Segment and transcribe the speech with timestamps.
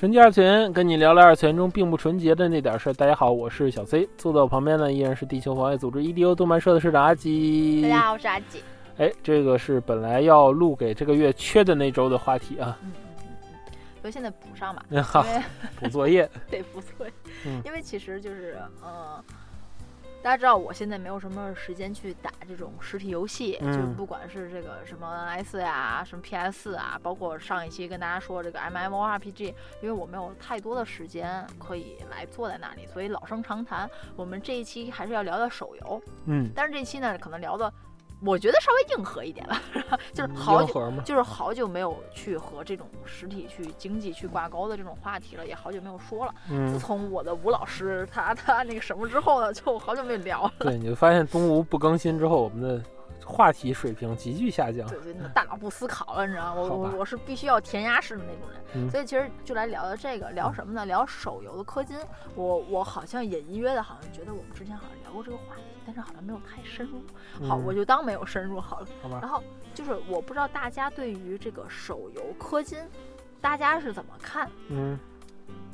[0.00, 2.92] 纯洁二次元，跟你聊聊二次元中并不纯洁的那点事儿。
[2.94, 7.82] 大家好，我是小 C，坐在我旁边呢依然是地球防卫组织 EDO 动漫社的社长阿吉。
[7.82, 8.64] 大家好，我是阿吉。
[8.96, 12.78] 哎，这个是本来要录给这个月缺的那周的话题啊。
[12.82, 14.82] 嗯嗯嗯嗯，所以现在补上吧。
[15.04, 15.22] 好，
[15.78, 16.26] 补作业。
[16.50, 17.12] 对，补作业。
[17.44, 19.22] 嗯，因为其实就是，呃，
[20.22, 36.02] 大家知道我现在没有什么时间去打这种实体游戏，就不管是这个什么 S 呀，什么 PS 啊，包括上一期跟大家说这个 MMORPG，因为我没有太多的时间可以来坐在那里，所以老生常谈，我们这一期还是要聊聊手游。
[36.26, 37.72] 嗯，但是这期呢，可能聊的。
[38.22, 39.60] 我觉得稍微硬核一点吧，
[40.12, 46.34] 就是好久就是好久没有去和这种实体去经济去挂钩的这种话题了，也好久没有说了。
[46.70, 50.52] 自从我的吴老师他他那个什么之后呢，就好久没聊了。
[50.58, 52.82] 对，你就发现东吴不更新之后，我们的。
[53.30, 56.60] 话题水平急剧下降，对对，大脑不思考了，你知道吗？
[56.60, 60.84] 我我我是必须要填鸭式的那种人，所以其实就来聊聊这个，聊什么呢？
[60.84, 61.96] 聊手游的氪金。
[62.34, 67.00] 我我好像隐隐约的，好像觉得我们之前好像聊过这个话题，但是好像没有太深入。
[67.46, 68.86] 好，我就当没有深入好了。
[69.00, 69.20] 好吧。
[69.22, 69.42] 然后
[69.74, 72.78] 就是我不知道大家对于这个手游氪金，
[73.40, 74.50] 大家是怎么看？
[74.68, 74.98] 嗯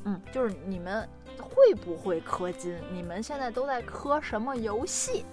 [0.04, 1.08] 嗯，就是你们
[1.40, 2.78] 会不会氪金？
[2.92, 5.24] 你们现在都在氪什么游戏？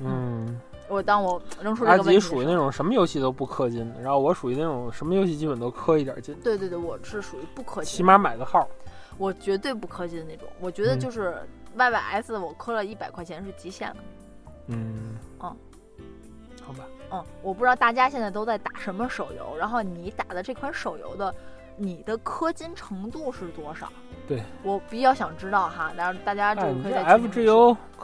[0.00, 0.60] 嗯。
[0.88, 6.34] 我当我扔出这个问题，阿吉属于那种什么游戏都不氪金的，然后我属于那种什么游戏基本都氪一点金。
[6.42, 8.68] 对对对，我是属于不氪金，起码买个号。
[9.16, 11.36] 我绝对不氪金的那种，我觉得就是
[11.76, 13.96] Y Y S，我氪了一百块钱是极限了。
[14.66, 15.56] 嗯嗯，
[16.62, 16.84] 好吧。
[17.12, 21.32] 嗯，我不知道大家现在都在打什么手游，然后你打的这款手游的，
[21.76, 23.88] 你的氪金程度是多少？
[24.26, 27.28] 对我比较想知道哈，然后大家就可以在 F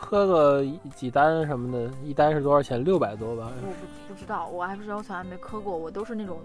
[0.01, 0.65] 磕个
[0.97, 2.83] 几单什么的，一单是多少钱？
[2.83, 3.53] 六百多吧？
[3.63, 6.41] 我不不知道，我 F G O 从来没磕过，我都是那种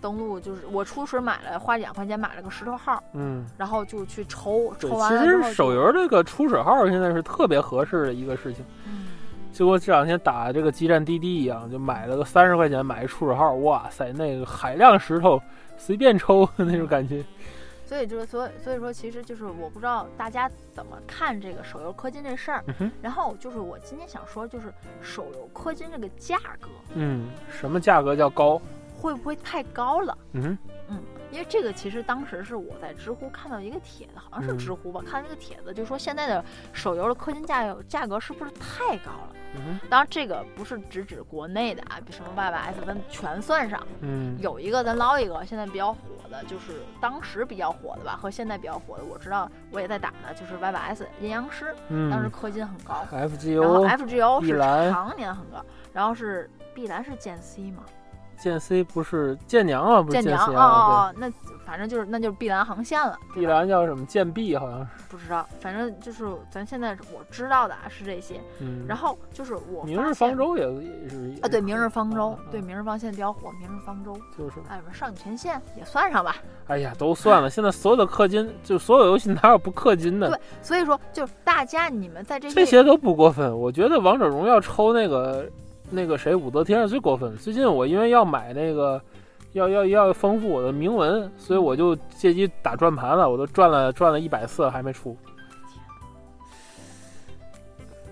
[0.00, 9.06] 登录，就是我初始买了，花两块钱买了个石头号，嗯，然后就去抽，抽完其实手游这个初始号现在是特别合适的一个事情，嗯，
[9.52, 15.40] 就我这两天打这个激战滴滴一样，就买了个三十块钱买一初始号，哇塞，那个海量石头
[15.76, 17.24] 随便抽 那种感觉。
[17.90, 22.64] 所以就是，所以所以说，其实就是我不知道大家怎么看这个手游氪金这事儿。
[23.02, 28.62] 然后就是我今天想说，就是手游氪金这个价格，嗯，什么价格叫高？
[28.96, 30.16] 会不会太高了？
[30.34, 30.58] 嗯嗯，
[31.30, 39.36] 因为这个其实当时是我在知乎看到一个帖子，好像是知乎吧，看到这个帖子，就说现在的手游的氪金价价格是不是太高了？
[39.56, 43.84] 嗯当然这个不是只指国内的啊，比什么 Y Y S 咱全算上。
[44.00, 45.98] 嗯，有一个咱捞一个，现在比较火。
[46.30, 55.60] 的就是当时比较火的吧，和现在比较火的，我知道我也在打的，就是 Y Y S 阴阳师，嗯当时氪金很高，F G O，然后 F G O 是常年很高，
[55.92, 57.82] 然后是碧蓝是剑 C 吗？
[58.40, 61.30] 剑 C 不是剑娘啊，不是剑娘啊，那。
[61.62, 63.16] 反正就是，那就是碧蓝航线了。
[63.32, 64.04] 碧蓝叫什么？
[64.06, 64.88] 剑碧好像是。
[65.08, 68.40] 不知道，反正就是咱现在我知道的啊是这些。
[68.58, 68.84] 嗯。
[68.88, 69.84] 然后就是我。
[69.84, 71.32] 明日方舟也也是。
[71.42, 73.52] 啊，对，明日方舟，对，明日方现在比较火。
[73.60, 74.18] 明日方舟。
[74.36, 74.56] 就是。
[74.68, 76.34] 哎，少女前线也算上吧。
[76.66, 77.48] 哎呀，都算了。
[77.48, 80.28] 现在所有的氪金，就所有游戏哪有不氪金的？
[80.28, 82.54] 对，所以说就大家你们在这些。
[82.56, 85.48] 这些都不过分，我觉得王者荣耀抽那个
[85.90, 87.36] 那个谁武则天是最过分。
[87.36, 89.00] 最近我因为要买那个。
[89.52, 95.16] 要要要丰富我的铭文，所以我就借机打转盘了，我都转了转了一百次还没出。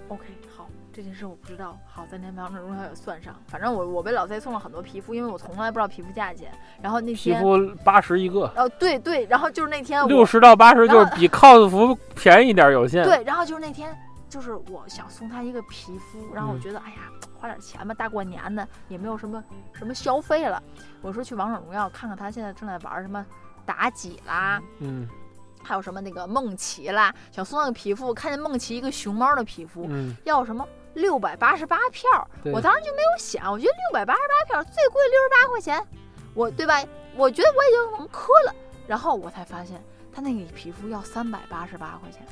[0.09, 0.25] OK，
[0.57, 1.79] 好，这件事我不知道。
[1.87, 6.51] 好，在那王者荣耀也算上，反正我我被老 Z 送了很多皮肤，因为我从来不知道皮肤价钱。
[6.83, 8.51] 然后那天皮肤八十一个。
[8.57, 13.05] 哦，对对，然后就是那天六十到八十，就是比 cos 服便宜一点有限。
[13.05, 13.97] 对，然后就是那天，
[14.29, 16.97] 就是我想送他一个皮肤，然后我觉得，哎呀。
[17.41, 19.41] 花点钱吧，大过年的也没有什么
[19.73, 20.61] 什么消费了。
[21.01, 23.25] 我说去王者荣耀看看，他现在正在玩什么
[23.65, 25.09] 妲己啦，嗯，
[25.63, 32.11] 还有什么那个梦琪啦，想送那个皮肤，看见梦琪一个熊猫的皮肤，嗯，要什么六百八十八票，
[32.47, 35.87] 我当时就没有想，我觉得六百八十八票最贵六十八块钱，
[36.35, 36.83] 我对吧？
[37.15, 38.55] 我觉得我已经能磕了，
[38.89, 39.81] 然后我才发现
[40.13, 42.27] 他那个皮肤要三百八十八块钱。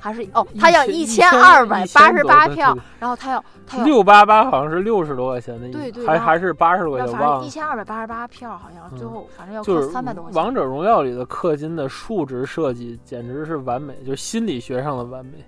[0.00, 7.46] 还是哦，他要一千二百八十八票，然后他要他要六八八，好像是六十多块钱的，对对，还还是八十多块钱，忘了。
[7.46, 10.42] 一千二百八十八票，好像最后反正要扣三百多块钱。
[10.42, 15.44] 王者荣耀里的氪金的数值设计简直是完美，就是心理学上的完美，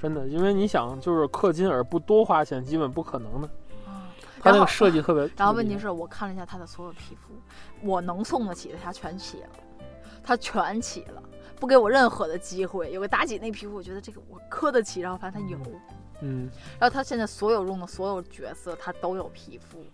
[0.00, 3.48] 真的，因为你想，就是氪金而不多花钱，基本不可能的。
[4.40, 5.28] 他那个设计特别。
[5.36, 7.34] 然后问题是我看了一下他的所有皮肤，
[7.82, 9.48] 我能送得起的他全起了，
[10.22, 11.22] 他全起了。
[11.58, 15.58] 不给我任何的机会，有个妲己那皮肤，我觉得这个我磕得起，然后发现他有，
[16.20, 19.84] 嗯，然后他现在所有用的所有角色他都有皮肤，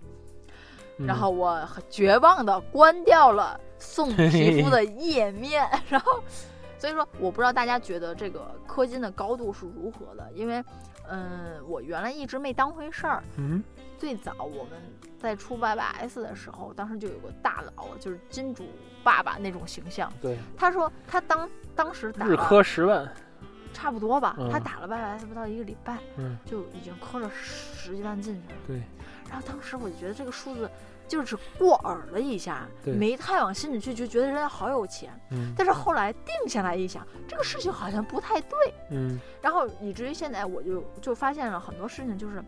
[0.99, 6.23] 然后我很绝望的关掉了送 皮肤的页面，然后
[6.79, 10.63] 所以说我不知道大家觉得这个氪金的高度是如何的，因为
[11.09, 13.63] 嗯，我原来一直没当回事儿，嗯，
[13.99, 14.73] 最早我们
[15.25, 18.65] 在出 YYS 的时候，当时就有个大佬，就是金主。
[19.03, 23.07] 爸爸那种形象，对，他说他当当时打日磕十万，
[23.75, 28.83] 差不多吧，他打了 YYS 不到一个礼拜，嗯，就已经磕了十几万进去了，对。
[29.29, 30.71] 然后当时我就觉得这个数字
[31.07, 35.53] 就是过耳了一下，没太往心里去，就觉得人家好有钱，嗯。
[35.55, 39.21] 但是后来定下来一想，这个事情好像不太对，嗯。
[39.43, 42.43] 然后以至于现在我就就发现了很多事情，就是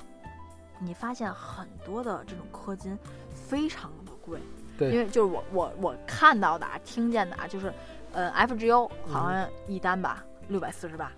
[0.79, 2.99] 你发现很多的这种氪金
[3.33, 4.39] 非常的贵。
[4.79, 7.73] 对因为就是我我我看到的啊，听见的啊，就是，
[8.13, 11.11] 呃，FGO 好像一单吧，六百四十八。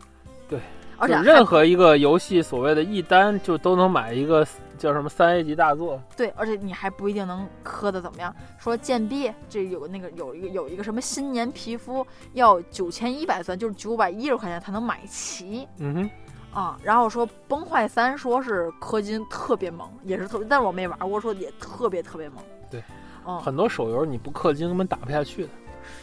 [0.48, 0.60] 对，
[0.96, 4.46] 而且任何一个游戏所谓的一单就都能买一个
[4.78, 6.00] 叫什么三 A 级大作。
[6.16, 8.32] 对，而且你还不一定能氪的怎么样。
[8.58, 15.66] 说贱币这有那个有一个有一个什么新年皮肤要九千一百钻，就是九百一十块钱才能买齐。
[15.78, 16.10] 嗯哼。
[16.52, 22.42] 啊，然后说崩坏三说是氪金特别猛，也是特，但是我没玩过，说也特别特别猛。
[22.70, 22.82] 对。
[23.26, 25.50] 嗯很多手游你不氪金根本打不下去的，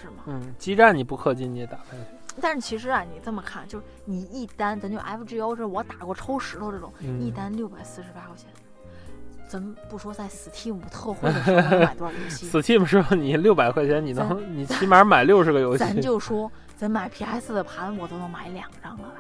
[0.02, 0.24] 是吗？
[0.28, 2.10] 嗯，基站你不氪金你也打不下去。
[2.40, 8.48] 但是其实啊，你这么看，就是你一单，咱就 FGO 这我打过抽石头这种，一单六百四十八块钱，
[9.48, 15.80] 咱不说在 Steam 特惠的时候买多少游戏， Steam 时候你六百块钱你能你起码买六十个游戏。
[15.80, 19.16] 咱就说咱买 PS 的盘，我都能买两张了吧？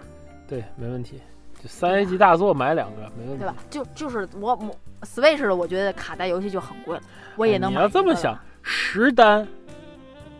[0.47, 1.21] 对，没问题。
[1.62, 3.56] 就三 A 级大作买两个没问题，对吧？
[3.69, 7.01] 就就是我我 Switch 的，我觉得卡带游戏就很贵了。
[7.36, 7.77] 我也能买。
[7.77, 9.47] 你要这么想，十单，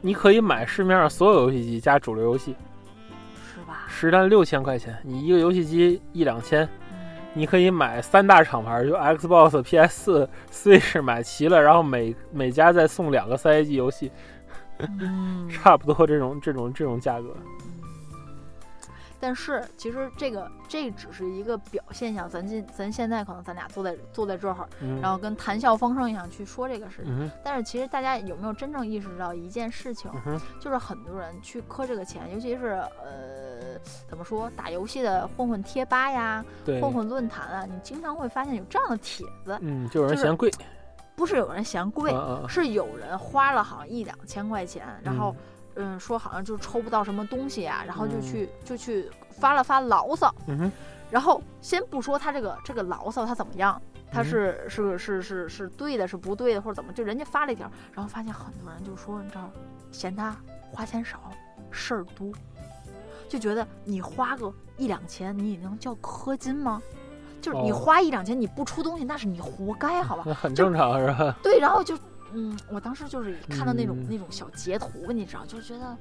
[0.01, 2.55] 你可以买市面上所有游戏机加主流游戏，
[3.53, 3.85] 是吧？
[3.87, 6.67] 十单六千块钱，你一个游戏机一两千，
[7.33, 14.11] 你可以买三大厂牌，就 Xbox、 PS、Switch 买齐了，然后每每家再送两个三 A 级游戏，
[15.49, 17.35] 差不多这种这种这种价格。
[19.25, 24.69] 但是其实这个这只是一个表现象，咱今咱现在可能咱俩坐在坐在这儿，
[25.01, 27.31] 然后跟谈笑风生一样去说这个事情。
[27.44, 30.12] 但是其实大家有没有真正意识到一件事情，
[30.60, 32.74] 就是很多人去磕这个钱，尤其是
[33.04, 36.45] 呃怎么说打游戏的混混贴吧呀、
[36.80, 40.51] 混混论坛啊，你经常会发现有这样的帖子，嗯，就有人嫌贵，
[41.16, 42.13] 不是有人嫌贵，
[42.48, 45.36] 是有人花了好像一两千块钱，然后。
[45.36, 45.54] 嗯，
[46.00, 50.72] 说好像就抽不到什么东西啊，然后就去就去发了发牢骚，嗯
[51.12, 53.80] 然后先不说他这个这个牢骚他怎么样，
[54.12, 59.50] 他是是是是是对的，是不对的，或者怎么，就人家发了一条，然后发现很多人就说你知道，
[59.92, 60.36] 嫌他
[60.72, 61.19] 花钱少，
[61.72, 62.31] 事儿多，
[63.30, 66.81] 就觉得你花个一两千，你也能叫氪金吗？
[67.39, 70.24] 就是你花一两千你不出东西，那是你活该，好吧？
[70.25, 71.36] 那很正常是吧？
[71.44, 71.98] 对，然后就。
[72.33, 75.98] 嗯，我当时就是看到那种那种小截图，你知道，就觉得，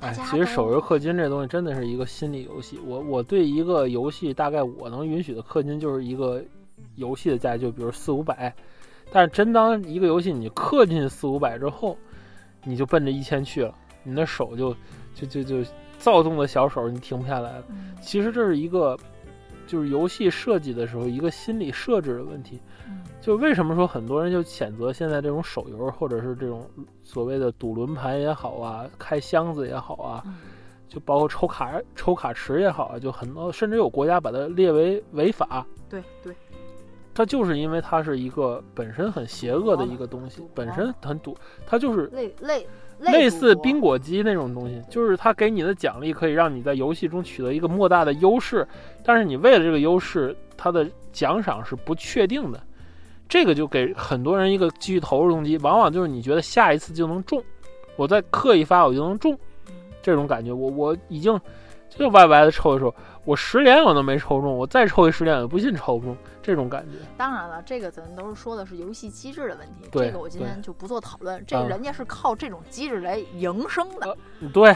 [0.00, 2.78] 哎，其实手游氪金这东西真的是一个心理游戏。
[2.84, 6.42] 我我对一个游戏大概我能允许的氪金就是一个
[6.96, 8.54] 游戏的价，就比如四五百。
[9.10, 11.96] 但是真当一个游戏你氪进去四五百之后，
[12.64, 14.76] 你就奔着一千去了，你的手就
[15.14, 17.64] 就就就躁动的小手你停不下来了。
[18.02, 18.98] 其实这是一个
[19.68, 22.60] 就是游戏设计的时候一个心理设置的问题。
[23.20, 26.66] 就为什么说很多人就谴责现在这种手游，或者是这种
[27.02, 30.24] 所谓的赌轮盘也好啊，开箱子也好啊，
[30.88, 35.66] 就包括抽卡抽卡池也好啊，就很多甚至有国家把它列为违法。
[35.90, 36.34] 对对，
[37.12, 42.66] 它就是因为它是一个本身很邪恶的一个东西，本身很赌，它就是类类
[43.00, 48.66] 类似冰果机那种东西，就是它给你的奖励可以让你在游戏中取得一个莫大的优势，
[49.04, 52.60] 但是你为了这个优势，它的奖赏是不确定的。
[53.28, 57.42] 这个就给很多人一个继续投入动机，往往就是你觉得下一次就能中，
[57.96, 59.38] 我再氪一发我就能中，
[60.00, 61.38] 这种感觉，我我已经
[61.88, 66.98] 就歪歪的抽一抽，我十连我都没抽中，我再抽一十连我不信抽不中，这种感觉。
[67.16, 71.42] 当然了，这个咱都是说的是游戏机制的问题，这个我今天就不做讨论。
[71.46, 74.16] 这人家是靠这种机制来营生的，
[74.52, 74.74] 对，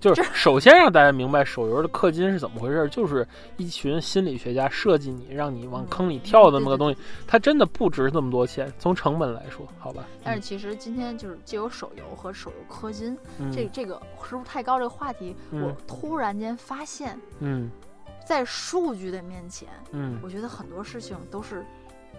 [0.00, 3.26] 就是首先让大家明白手游的氪金是怎么回事， 就是
[3.56, 10.06] 一群心理学家设计你，让你往坑里跳的那么个东西，它真的不值那么多钱，从成本来说，好吧。
[10.22, 13.16] 但是其实今天就是借由手游和手游氪金，
[13.52, 14.78] 这这个是不是太高？
[14.78, 17.70] 这个话题，我突然间发现，嗯，
[18.24, 21.64] 在数据的面前，嗯，我觉得很多事情都是。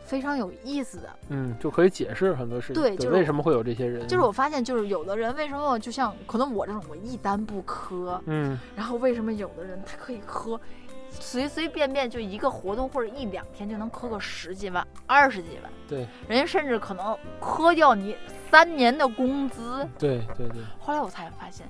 [0.05, 2.81] 非常有意思的，嗯，就可以解释很多事情。
[2.81, 4.07] 对，就是为什么会有这些人。
[4.07, 10.59] 就是我发现，就是有的人为什么就像可能我这种，我一单不磕，嗯，然后为什么有的人他可以磕，
[11.11, 18.15] 随随便便就一个活动或者一两天就能磕个十几万、二十几万，对，人家甚至可能磕掉你
[18.49, 19.87] 三年的工资。
[19.99, 20.61] 对对对。
[20.79, 21.67] 后来我才发现，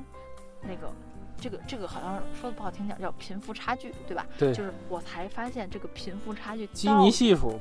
[0.62, 0.90] 那个
[1.38, 4.26] 这个这个好像说的不好听点叫贫富差距，对吧？
[4.38, 4.54] 对。
[4.54, 6.66] 就是我才发现这个贫富差距。
[6.68, 7.60] 基尼系数。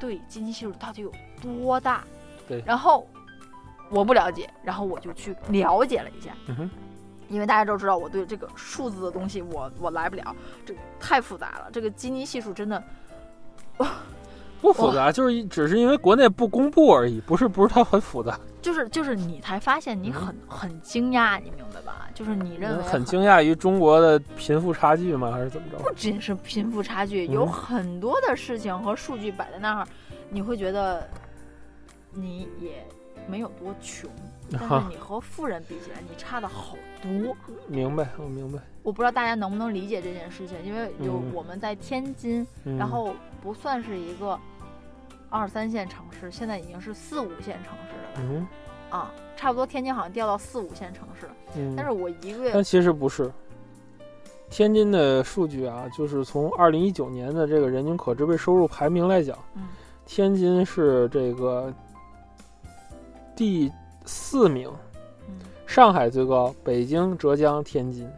[0.00, 2.04] 对基尼系数到底有多大？
[2.46, 3.06] 对，然后
[3.90, 6.30] 我不了解，然后我就去了解了一下。
[6.46, 6.70] 嗯哼，
[7.28, 10.36] 因为大家都知道我对这个数字的东西，我我来不了，
[10.66, 11.68] 这个太复杂了。
[11.72, 12.82] 这个基尼系数真的，
[14.60, 18.38] 不复杂，就是只是因为国内不公布而已，不是不是它很复杂。
[18.64, 22.08] 就是就是你才发现你很很惊讶，你明白吧？
[22.14, 25.30] 就是你认为很惊讶于中国的贫富差距吗？
[25.30, 25.76] 还是怎么着？
[25.76, 29.86] 不仅是贫富差距，有很多的事情和数据摆在那儿，
[30.30, 31.06] 你会觉得
[32.10, 32.86] 你也
[33.28, 34.08] 没有多穷，
[34.50, 37.36] 但是你和富人比起来，你差的好多。
[37.68, 38.58] 明白，我明白。
[38.82, 42.46] 我不知道大家能不能理解这件事情，因为有我们在天津，
[42.78, 44.40] 然后不算是一个
[45.34, 48.28] 二三线城市，现在已经是四五线城市了。
[48.30, 48.46] 嗯。
[48.88, 51.32] 啊，差不多天津好像掉到四五线城市了。
[51.56, 53.28] 嗯，但是我一个月，但其实不是。
[54.48, 59.64] 天津的数据啊，就是从二零一九年的这个人均可支配收入排名来讲，嗯，
[60.06, 61.74] 天津是这个
[63.34, 63.72] 第
[64.04, 64.70] 四名，
[65.26, 65.34] 嗯，
[65.66, 68.08] 上海最高，北京、浙江、天津，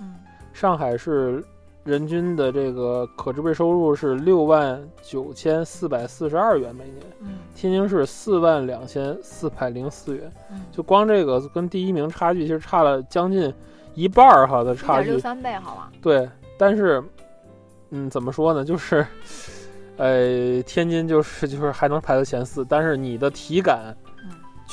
[0.00, 0.16] 嗯，
[0.52, 1.44] 上海是。
[1.84, 10.32] 人均的这个可支配收入是六万九千四百四十二元每年，嗯，天津市四万两千四百零四元，
[10.72, 13.52] 就光这个跟第一名差距其实差了将近
[13.94, 15.92] 一半儿哈的差距，六三倍好吧？
[16.00, 17.04] 对，但是，
[17.90, 18.64] 嗯，怎么说呢？
[18.66, 19.06] 就是，
[19.98, 23.94] 呃，天津就是就是还能排到前四，但是你的体感。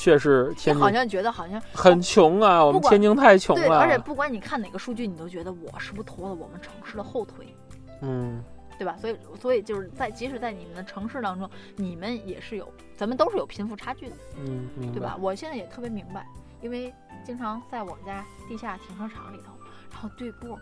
[0.02, 3.78] 确实，天津好像觉得好像很穷啊，我们天津太穷了。
[3.78, 7.56] 而且不管你看哪个数据，你都觉得我是不是拖了我们城市的后腿？
[8.02, 8.44] 嗯，
[8.80, 8.98] 对吧？
[9.00, 12.68] 所以，所以就是在即使在你们的城市当中，你们也是有，
[12.98, 14.16] 咱们都是有贫富差距的。
[14.38, 15.16] 嗯，对吧？
[15.22, 16.26] 我现在也特别明白，
[16.62, 16.92] 因为
[17.24, 19.54] 经常在我们家地下停车场里头，
[19.92, 20.60] 然后对过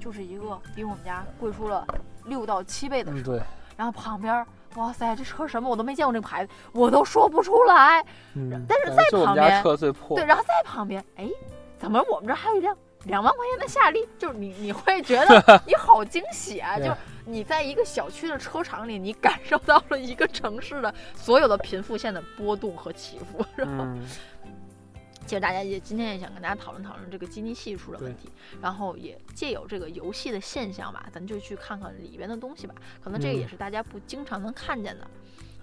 [0.00, 1.86] 就是一个比我们家贵出了
[2.24, 3.38] 六到七倍的车，
[3.76, 4.42] 然后旁边。
[4.76, 8.04] 哇塞，这车什么我都没见过，这个牌子我都说不出来。
[8.34, 10.16] 嗯，但是在旁边，车最破。
[10.16, 11.28] 对，然后在旁边，哎，
[11.78, 14.08] 怎么我们这还有一辆两万块钱的夏利？
[14.18, 16.78] 就是你，你会觉得 你好惊喜啊！
[16.78, 16.90] 就
[17.24, 23.86] 你在一个小区的车场里，你感受到了一个城市的所有的贫富线的波动和起伏，是吧？
[25.24, 28.28] 其实大家也今天也想跟大家讨论讨论这个基尼系数的问题，
[28.60, 32.74] 然后也借有这个游戏的现象吧，咱就去看看里边的东西吧。
[33.02, 35.08] 可能这个也是大家不经常能看见的，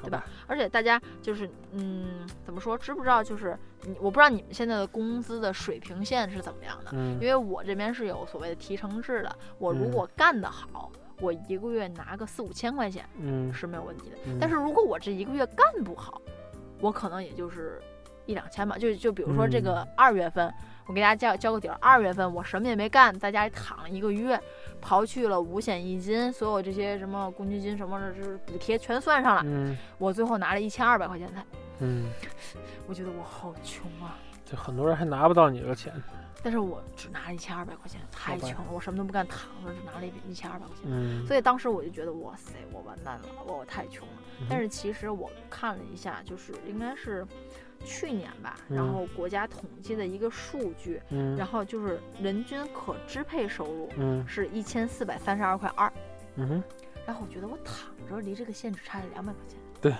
[0.01, 0.25] 对吧？
[0.47, 2.77] 而且大家就是嗯，怎么说？
[2.77, 3.23] 知不知道？
[3.23, 3.57] 就是
[3.99, 6.91] 我不知道你们现在的工资的水平线是怎么样的？
[7.21, 14.17] 因为我这边是有所谓的提成制的，我如果干得好，我一个月拿个四五千块钱，嗯，是没有问题的。
[14.39, 16.19] 但是如果我这一个月干不好，
[16.79, 17.79] 我可能也就是。
[18.29, 20.53] 一两千吧，就就比如说这个二月份，
[20.85, 21.75] 我给大家交交个底儿。
[21.81, 24.39] 二月份我什么也没干，在家里躺了一个月，
[24.79, 29.41] 刨去了五险一金，所有这些什么公积金什么的，就是补贴全算上了。
[29.45, 31.43] 嗯，我最后拿了一千二百块钱才。
[31.79, 32.05] 嗯，
[32.85, 34.19] 我觉得我好穷啊！
[34.45, 35.91] 就很多人还拿不到你的钱。
[36.41, 38.65] 但是我只拿了一千二百块钱，太穷了。
[38.71, 40.85] 我什么都不干，躺着只拿了一一千二百块钱。
[40.85, 44.13] 嗯，所以当时我就觉得，哇塞，我完蛋了，我我太穷了。
[44.49, 47.25] 但是其实我看了一下，就是应该是。
[47.85, 55.91] 去年吧，然后国家统计的一个数据，嗯，然后就是人均可支配收入，嗯，是一千四百三十二块二，
[56.35, 56.63] 嗯哼，
[57.05, 59.91] 然后我觉得我躺着离这个线只差了两百块钱，对，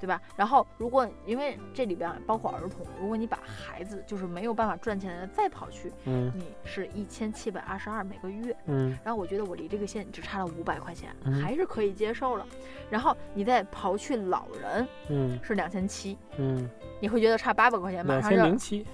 [0.00, 0.20] 对吧？
[0.36, 11.10] 然后如果因为这里边包括儿童，如果你把孩子就是没有办法赚钱的再跑去，嗯，你是一千七百二十二每个月，嗯，然后我觉得我离这个线只差了五百块钱，
[11.42, 12.46] 还是可以接受了。
[12.90, 16.68] 然后你再刨去老人，嗯，是两千七，嗯。
[17.00, 18.86] 你会觉得差八百块钱，马上就两千零七，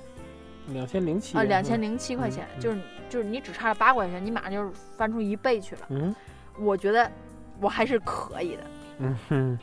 [0.68, 5.82] 两千零七啊，两千零七块钱，就是就是你只差了八块钱，你马上就翻出一倍去了。
[5.90, 6.14] 嗯，
[6.58, 7.10] 我觉得
[7.60, 8.62] 我还是可以的。
[9.00, 9.58] 嗯哼，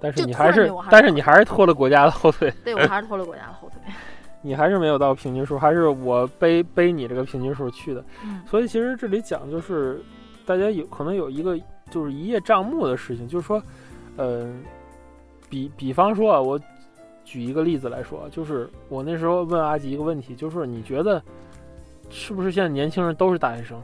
[0.00, 2.52] 但是你还是，但是你还是拖了国家的后腿。
[2.64, 3.80] 对，我还是拖了国家的后腿。
[4.42, 8.02] 你还是没有到平均数，还是我背背你这个平均数去的。
[8.24, 10.02] 嗯，所以其实这里讲就是，
[10.46, 11.58] 大家有可能有一个
[11.90, 13.62] 就是一叶障目的事情，就是说，
[14.16, 14.62] 嗯，
[15.50, 16.58] 比比方说啊，我
[17.22, 21.22] 举一个例子来说，就是我那时候问阿吉一个问题，就是你觉得
[22.08, 23.78] 是不是现在年轻人都是大学生？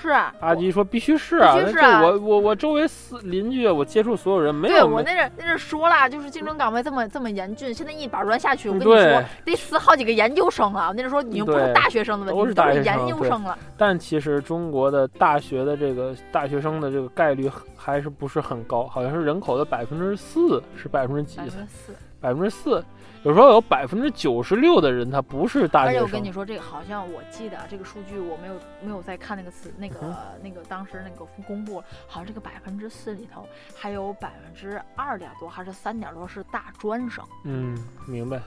[0.00, 4.74] 是啊，阿基说必须是啊，是啊，我我我周围四邻居，我接触所有人没有。
[4.74, 10.92] 对我那阵那阵说了，就是竞争岗位这么这么严峻，现在一板砖下去，我跟你说得死好几个研究生了。
[10.94, 13.58] 那阵说已经不是大学生的问题，都是研究生了。
[13.76, 21.38] 但其实中国的大学的这个大学生的这个概率还是不是很高，好像是人口的百分之四，是百分之几？
[21.38, 21.94] 百分之四。
[22.18, 22.84] 百分之四。
[23.26, 37.24] 有时候有百分之九十六的人他不是大学生，而且我跟你说这个好像我记得这个数据我没有没有再看那个词那个那个当时那个公布，好像这个百分之四里头还有百分之二点多还是三点多是大专生。
[37.42, 38.40] 嗯，明白。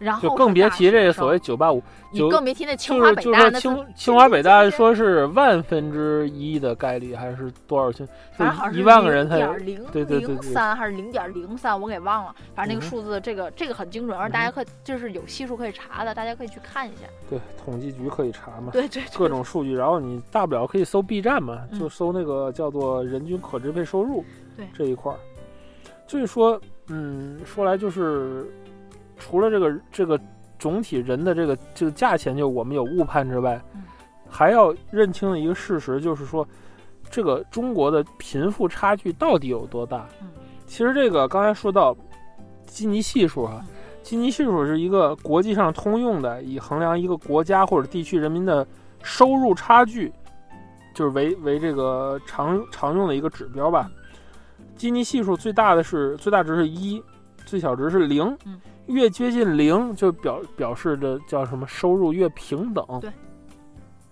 [0.00, 7.92] 然后就更别提这个所谓九八五，你更别提那清华北大，清清华北大说是万分之一的概率还是多少？
[7.92, 8.06] 就
[8.72, 12.34] 一万个人才零对对对三还是零点零三，我给忘了。
[12.54, 17.02] 反正那个数字，这个这个很精准，而大家可就是有系数可以查的，大家可以去看一下。
[17.28, 18.72] 对，统计局可以查嘛？
[18.72, 24.24] 对对，各种数据，然后你大不了可以搜 B 站嘛，就搜那个叫做人均可支配收入，
[24.56, 25.18] 对这一块儿。
[26.06, 28.50] 所以说，嗯，说来就是。
[29.20, 30.18] 除了这个这个
[30.58, 33.62] 总体人的这个这个价钱就我们有误判之外，
[34.28, 36.44] 还要认清的一个事实就是说，
[37.08, 40.08] 这个中国的贫富差距到底有多大？
[40.66, 41.96] 其实这个刚才说到
[42.66, 43.64] 基尼系数啊，
[44.02, 48.66] 基尼系数是一个国际上通用的，以衡量一个国家或者地区人民的
[49.02, 50.12] 收入差距，
[50.94, 53.90] 就是为为这个常常用的一个指标吧。
[54.76, 57.02] 基尼系数最大的是最大值是一，
[57.44, 58.36] 最小值是零。
[58.86, 63.10] 越接近零，就表表示着叫什么收入越平等，对，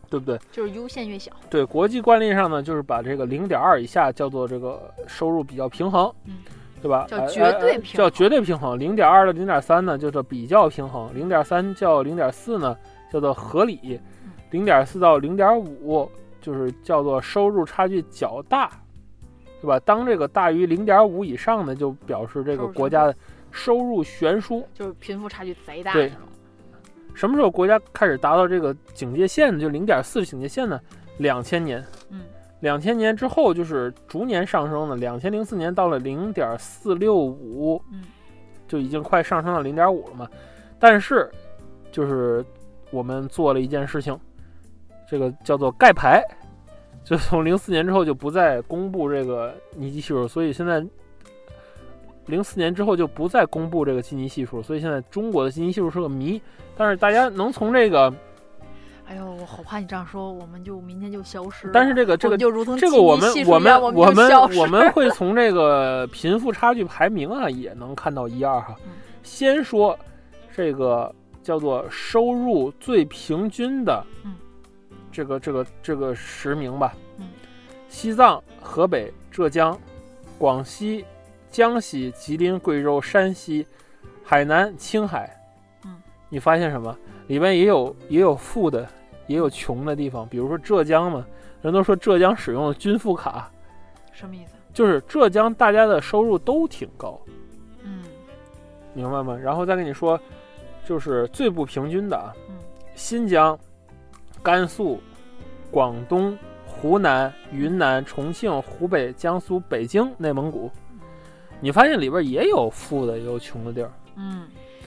[0.08, 0.38] 对不对？
[0.52, 1.32] 就是优先越小。
[1.50, 6.34] 对，国际惯例上呢，就是把这个零点二以下叫做这个收入比较平衡，嗯，
[6.80, 7.06] 对吧？
[7.08, 8.78] 叫绝对平，叫绝对平衡。
[8.78, 12.76] 零点二到零点三呢，叫做比较平衡；零点三叫零点四呢，
[13.12, 13.98] 叫做合理；
[14.52, 16.08] 零点四到零点五
[16.40, 18.70] 就是叫做收入差距较大，
[19.60, 19.80] 对吧？
[19.80, 23.12] 当这个大于零点五以上呢，就表示这个国家的。
[23.12, 23.18] 收
[23.66, 25.92] 入悬殊，就是贫富差距贼大。
[25.92, 26.12] 对，
[27.14, 29.60] 什么时候国家开始达到这个警戒线呢？
[29.60, 30.80] 就零点四的警戒线呢？
[31.18, 31.84] 两千年。
[32.10, 32.22] 嗯，
[32.60, 34.96] 两千年之后就是逐年上升的。
[34.96, 38.04] 两千零四年到了零点四六五，嗯，
[38.68, 40.28] 就已经快上升到零点五了嘛。
[40.78, 41.28] 但是，
[41.90, 42.44] 就是
[42.90, 44.18] 我们做了一件事情，
[45.08, 46.22] 这个叫做盖牌，
[47.04, 50.86] 就从零四年之后就不再公布这个尼基系数，所以现在。
[52.28, 56.40] 零四年之后就不再公布这个基尼系数，所以现在中国的基尼系数是个谜。
[56.76, 58.12] 但是大家能从这个，
[59.06, 61.70] 哎呦，我好怕你这样说，我们就明天就消失。
[61.72, 68.76] 但是这个这个就如同这个我们我们我们我们会从这个贫富差距排名啊，也能看到一二哈。
[69.22, 69.98] 先说
[70.54, 71.12] 这个
[71.42, 74.04] 叫做收入最平均的，
[75.10, 76.94] 这个这个这个十名吧。
[77.88, 79.76] 西藏、河北、浙江、
[80.38, 81.04] 广西。
[81.50, 83.66] 江西、吉林、贵州、山西、
[84.22, 85.30] 海南、青海，
[85.84, 86.96] 嗯，你发现什么？
[87.26, 88.88] 里面也有也有富的，
[89.26, 90.26] 也有穷的地方。
[90.28, 91.26] 比如说浙江嘛，
[91.60, 93.50] 人都说浙江使用的均富卡，
[94.12, 94.54] 什么意思？
[94.72, 97.20] 就是浙江大家的收入都挺高，
[97.82, 98.04] 嗯，
[98.94, 99.36] 明白吗？
[99.36, 100.18] 然后再跟你说，
[100.84, 102.54] 就是最不平均的啊，嗯，
[102.94, 103.58] 新疆、
[104.42, 105.00] 甘肃、
[105.70, 110.70] 广东、湖南、云南、重庆、湖北、江苏、北京、内蒙古。
[111.60, 114.46] 你发现里边也有富的，也有穷的地儿，嗯，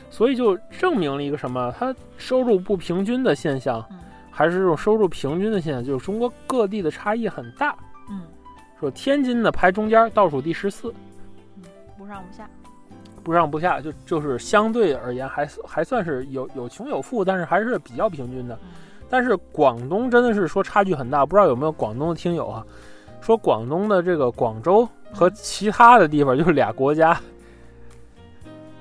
[0.10, 1.74] 所以就证明了一个什么？
[1.78, 3.86] 它收入不平均的现象，
[4.30, 5.84] 还是这种收入平均的现象？
[5.84, 7.76] 就是中国各地的差异很大，
[8.10, 8.22] 嗯，
[8.80, 10.94] 说天津的排中间，倒数第十四，
[11.58, 11.64] 嗯，
[11.98, 12.50] 不上不下，
[13.22, 18.58] 不上不下，就就是相对而言还还算是有有穷有富，但是还是比较平均的。
[19.10, 22.66] 但是广东真的是说差距很大，不知道有没有广东的听友啊？
[23.20, 24.88] 说广东的这个广州。
[25.14, 27.20] 和其他的地方就是俩国家，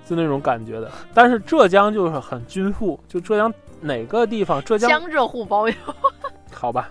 [0.07, 0.91] 就那种感觉的。
[1.13, 5.75] 但是浙江就是很均富，就浙江哪个地方，浙江江浙沪包邮，
[6.53, 6.91] 好吧？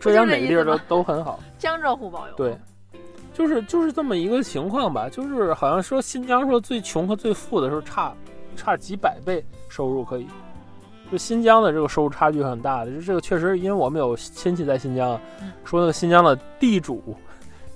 [0.00, 2.34] 浙江哪个地儿都都很好， 江浙沪包邮。
[2.34, 2.58] 对，
[3.32, 5.08] 就是就是这么一个情况吧。
[5.08, 8.12] 就是好像说新疆说最穷和最富的时候差
[8.54, 10.26] 差几百倍收入可以，
[11.10, 12.92] 就新疆的这个收入差距很大的。
[12.92, 15.18] 就这个确实，因为我们有亲戚在新疆，
[15.64, 17.16] 说那个新疆的地主。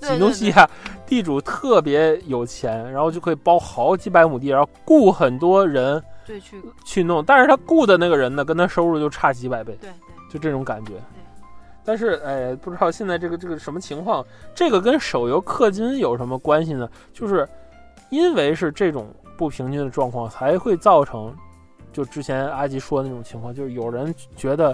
[0.03, 0.69] 几东西啊，
[1.05, 9.93] 地主特别有钱，然后就可以包好几百亩地，然后雇很多人对去去弄，但是他雇的那个人呢，跟他收入就差几百倍，对对，
[10.29, 10.93] 就这种感觉。
[11.85, 16.89] 但是哎，不知道现在这个这个什么情况，这个跟手游氪金有什么关系呢？
[17.11, 17.47] 就是
[18.09, 21.35] 因为是这种不平均的状况，才会造成
[21.91, 24.73] 就之前阿吉说的那种情况，就是有人觉得，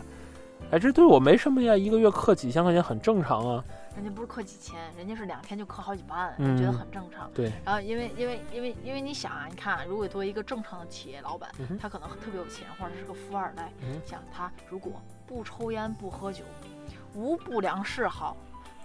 [0.72, 3.64] 哎，这对我没什么呀，一个月氪几千块钱很正常啊。
[3.96, 7.30] 人家不是氪几千，人家是两天就氪好几万，嗯觉得很正常。
[7.34, 14.94] 对，然后因为因为因为因为你想啊，你看，啊如果作为一个正常的企业老板，嗯他可能特别有钱，或者是个富二代，嗯想他如果
[15.26, 16.44] 不抽烟不喝酒，
[17.16, 18.38] 无不良嗜好，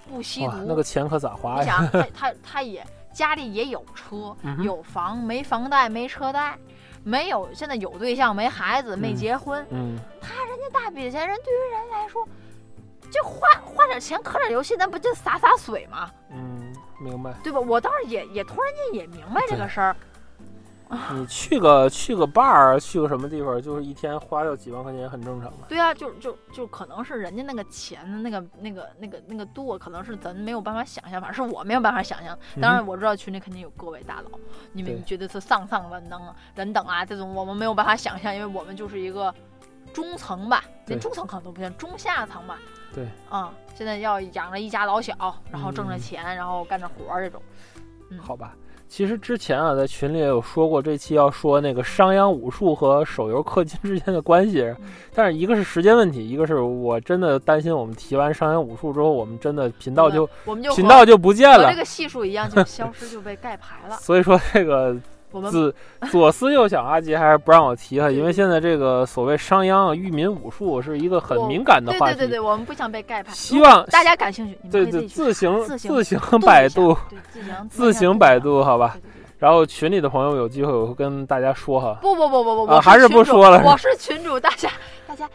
[0.09, 1.83] 不吸，毒，那个钱可咋花你呀？
[1.83, 6.59] 想他 他他也家里也有车、嗯有房，没房贷没车贷，
[7.05, 12.27] 没有现在有对象没孩子没嗯结婚，嗯，他人家大笔钱人对于人来说，
[13.11, 16.11] 就花花点钱氪点游戏，那不就洒洒水吗？
[16.31, 17.33] 嗯，明白。
[17.45, 17.61] 对吧？
[17.61, 19.97] 我倒是也也突然间也明白这个事儿，
[21.13, 25.67] 你去个去个 bar，去个什么地方，就是一天花掉几万块钱，很正常的。
[25.69, 32.39] 对啊，就就就可能是人家那个钱的那个那个那个那个度，可能是咱没有办法想象，反正是我没有办法想象。
[32.61, 34.39] 当然我知道群里肯定有各位大佬，
[34.73, 39.35] 你嗯你们觉得是上上人等啊人等啊这种，我们没有办法想象，因为我们就是一个
[39.93, 42.59] 中层吧，连中层可能都不行，中下层吧。
[42.95, 45.15] 对，啊、现在要养着一家老小，
[45.51, 47.43] 然后挣着嗯钱，然后干着活儿这种。
[48.11, 48.55] 嗯好吧，
[48.89, 54.77] 其实之前啊，在群里也有说过，这期要说那个商鞅武术和手游氪金 之间的关系，嗯
[55.15, 61.77] 但是一个是时间问题，一个是我真的担心我们提完商鞅武术之后，我们真的频道就我们就频道就不见了和这。
[61.77, 63.97] 个系数一样，就消失就被盖牌了。
[64.03, 64.97] 所以说这个
[65.35, 65.75] 我们自
[66.13, 72.15] 左思右想，阿杰还是不让我提哈，因为现在这个所谓商鞅啊、裕民武术是一个很敏感的话题。
[72.15, 73.33] 对对对对，我们不想被盖牌。
[73.33, 76.97] 希望大家感兴趣，对对， 自行自行百度，，
[77.31, 78.63] 自行自行百度。
[78.63, 78.97] 好吧。
[79.37, 81.99] 然后群里的朋友有机会我会跟大家说哈。
[82.01, 84.71] 不不不不不，我啊还是不说了我是群主，大家
[85.07, 85.31] 大家嗯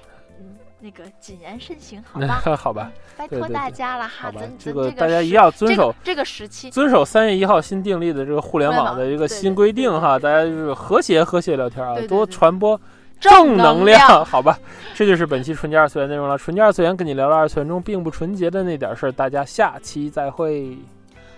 [0.82, 2.42] 那个谨言慎行，好吧？
[2.56, 12.80] 好吧，拜托大家了哈，好吧咱，这个大家一定要遵守这个时期，遵守三月一号新订立的这个互联网的一个新规定哈，大家就是和谐和谐聊天啊多传播
[13.20, 14.24] 正能量。
[14.24, 14.58] 好吧？
[14.96, 16.38] 这就是本期纯洁二次元内容了。
[16.38, 20.78] 纯洁二次元跟你聊聊二次元中并不纯洁的那点事儿，大家下期再会。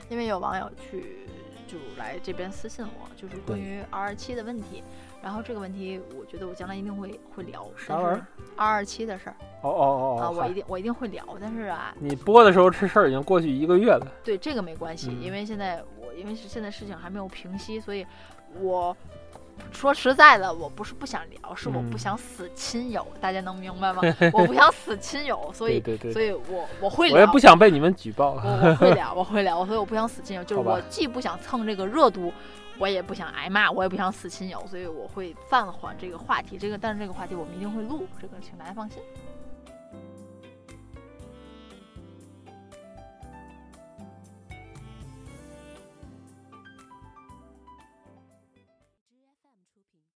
[0.09, 1.25] 因为有网友去
[1.67, 4.83] 就来这边私信我，就是关于 R 二七的问题。
[5.21, 7.65] 然后这个问题，我觉得我将来一定会会聊。
[7.77, 11.23] 啥玩意儿？R 二七的事儿哦哦啊，哦啊，我一定我一定会聊。
[11.39, 14.07] 但是啊，你播的时候这事儿已经过去一个月了。
[14.23, 18.05] 对这个没关系，嗯因为现在我因为现在事情还没有平息，所以
[18.59, 18.95] 我
[19.71, 24.01] 说实在的，我不是不想聊，是我不嗯想死亲友，大家能明白吗？
[24.33, 28.31] 我不想死亲友，所以对对对所以我我会聊，我也不想被你们举报。
[28.43, 32.33] 我我会 聊，我会聊，所以我不想死亲友，就是我既不想蹭这个热度，
[32.81, 36.57] 我也不想挨骂，我也不想死亲友，所以我会暂缓这个话题。
[36.57, 38.97] 这个但是这个话题我们一定会录，这个请大家放心。